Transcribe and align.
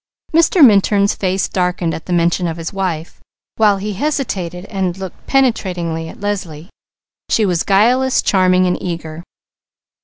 Mr. 0.33 0.65
Minturn's 0.65 1.13
face 1.13 1.47
darkened 1.47 1.93
at 1.93 2.07
the 2.07 2.11
mention 2.13 2.47
of 2.47 2.57
his 2.57 2.73
wife, 2.73 3.21
while 3.57 3.77
he 3.77 3.93
hesitated 3.93 4.65
and 4.65 4.97
looked 4.97 5.27
penetratingly 5.27 6.09
at 6.09 6.19
Leslie. 6.19 6.71
She 7.29 7.45
was 7.45 7.61
guileless, 7.61 8.23
charming, 8.23 8.65
and 8.65 8.81
eager. 8.81 9.23